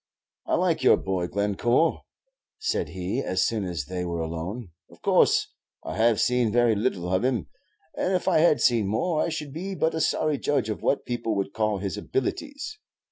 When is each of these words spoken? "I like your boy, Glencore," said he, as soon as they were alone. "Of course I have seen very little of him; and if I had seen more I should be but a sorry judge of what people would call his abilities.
"I 0.47 0.55
like 0.55 0.81
your 0.81 0.97
boy, 0.97 1.27
Glencore," 1.27 2.01
said 2.57 2.89
he, 2.89 3.19
as 3.21 3.43
soon 3.45 3.65
as 3.65 3.85
they 3.85 4.03
were 4.03 4.19
alone. 4.19 4.71
"Of 4.89 5.03
course 5.03 5.49
I 5.83 5.95
have 5.97 6.19
seen 6.19 6.51
very 6.51 6.73
little 6.73 7.13
of 7.13 7.23
him; 7.23 7.45
and 7.95 8.13
if 8.15 8.27
I 8.27 8.39
had 8.39 8.61
seen 8.61 8.87
more 8.87 9.21
I 9.21 9.29
should 9.29 9.53
be 9.53 9.75
but 9.75 9.93
a 9.93 10.01
sorry 10.01 10.39
judge 10.39 10.69
of 10.69 10.81
what 10.81 11.05
people 11.05 11.35
would 11.35 11.53
call 11.53 11.77
his 11.77 11.97
abilities. 11.97 12.79